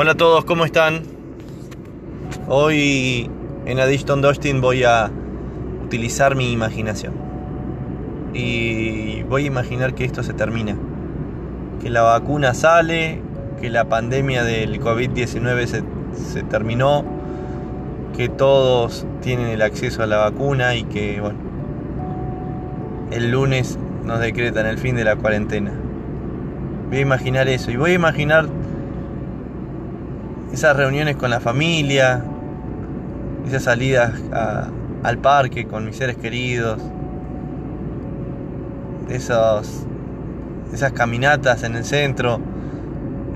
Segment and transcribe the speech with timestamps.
[0.00, 1.02] Hola a todos, ¿cómo están?
[2.46, 3.28] Hoy
[3.66, 5.10] en Addiction Dustin voy a
[5.84, 7.14] utilizar mi imaginación.
[8.32, 10.76] Y voy a imaginar que esto se termina.
[11.82, 13.20] Que la vacuna sale,
[13.60, 15.82] que la pandemia del COVID-19 se,
[16.32, 17.04] se terminó,
[18.16, 21.38] que todos tienen el acceso a la vacuna y que, bueno,
[23.10, 25.72] el lunes nos decretan el fin de la cuarentena.
[26.88, 28.46] Voy a imaginar eso y voy a imaginar
[30.52, 32.24] esas reuniones con la familia,
[33.46, 34.12] esas salidas
[35.02, 36.80] al parque con mis seres queridos,
[39.08, 39.86] esos,
[40.72, 42.40] esas caminatas en el centro,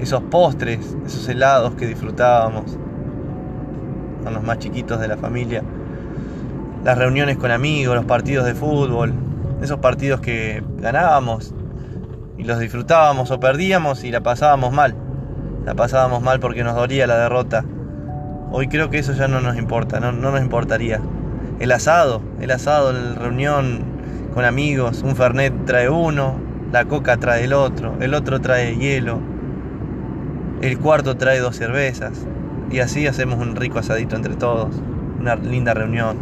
[0.01, 2.79] esos postres, esos helados que disfrutábamos
[4.25, 5.63] con los más chiquitos de la familia,
[6.85, 9.15] las reuniones con amigos, los partidos de fútbol,
[9.63, 11.55] esos partidos que ganábamos
[12.37, 14.97] y los disfrutábamos o perdíamos y la pasábamos mal.
[15.65, 17.65] La pasábamos mal porque nos dolía la derrota.
[18.51, 21.01] Hoy creo que eso ya no nos importa, no, nos importaría.
[21.61, 23.81] El asado, el asado, la reunión
[24.35, 26.35] con amigos, un Fernet trae uno,
[26.73, 29.21] la coca trae el otro, el otro trae hielo,
[30.63, 32.27] el cuarto trae dos cervezas.
[32.71, 34.75] Y así hacemos un rico asadito entre todos,
[35.21, 36.17] una linda reunión.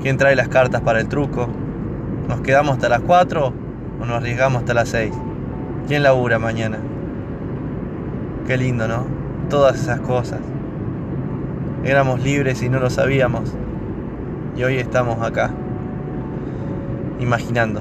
[0.00, 1.48] ¿Quién trae las cartas para el truco?
[2.26, 3.52] ¿Nos quedamos hasta las 4
[4.00, 5.12] o nos arriesgamos hasta las 6?
[5.86, 6.78] ¿Quién labura mañana?
[8.50, 9.06] Qué lindo, ¿no?
[9.48, 10.40] Todas esas cosas.
[11.84, 13.54] Éramos libres y no lo sabíamos.
[14.56, 15.52] Y hoy estamos acá.
[17.20, 17.80] Imaginando.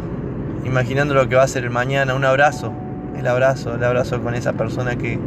[0.65, 2.13] Imaginando lo que va a ser el mañana.
[2.13, 2.71] Un abrazo.
[3.17, 5.17] El abrazo, el abrazo con esa persona que,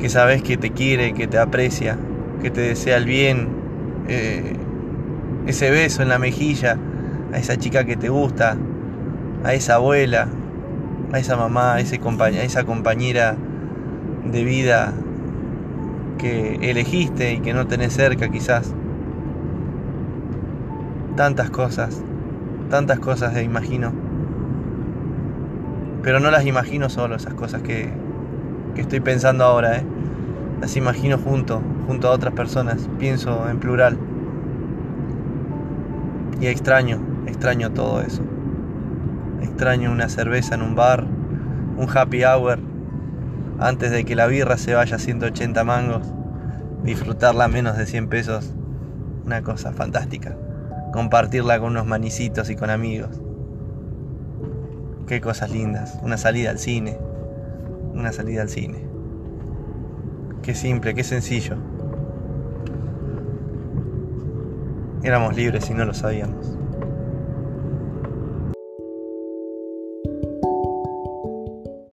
[0.00, 1.98] que sabes que te quiere, que te aprecia,
[2.40, 3.48] que te desea el bien.
[4.08, 4.56] Eh,
[5.46, 6.78] ese beso en la mejilla
[7.34, 8.56] a esa chica que te gusta,
[9.44, 10.26] a esa abuela,
[11.12, 13.36] a esa mamá, a, a esa compañera
[14.24, 14.92] de vida
[16.18, 18.72] que elegiste y que no tenés cerca quizás.
[21.16, 22.02] Tantas cosas,
[22.70, 23.92] tantas cosas de imagino.
[26.02, 27.90] Pero no las imagino solo, esas cosas que,
[28.74, 29.84] que estoy pensando ahora, ¿eh?
[30.60, 33.98] Las imagino junto, junto a otras personas, pienso en plural.
[36.40, 38.22] Y extraño, Extraño todo eso.
[39.42, 41.04] Extraño una cerveza en un bar,
[41.76, 42.58] un happy hour,
[43.58, 46.02] antes de que la birra se vaya a 180 mangos,
[46.82, 48.52] disfrutarla a menos de 100 pesos.
[49.24, 50.36] Una cosa fantástica.
[50.92, 53.20] Compartirla con unos manicitos y con amigos.
[55.06, 55.98] Qué cosas lindas.
[56.02, 56.98] Una salida al cine.
[57.94, 58.84] Una salida al cine.
[60.42, 61.56] Qué simple, qué sencillo.
[65.02, 66.58] Éramos libres y no lo sabíamos.